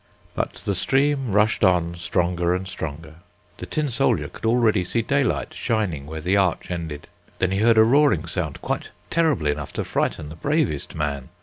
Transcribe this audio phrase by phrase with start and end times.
[0.33, 3.17] But the stream rushed on stronger and stronger.
[3.57, 7.07] The tin soldier could already see daylight shining where the arch ended.
[7.37, 11.29] Then he heard a roaring sound quite terrible enough to frighten the bravest man.